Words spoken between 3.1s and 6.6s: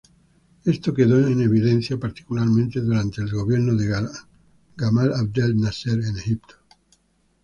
el gobierno de Gamal Abdel Nasser en Egipto.